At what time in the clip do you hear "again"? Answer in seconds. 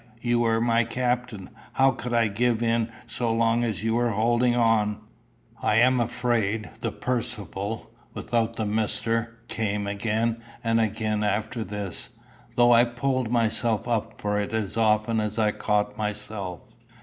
9.85-10.41, 10.81-11.23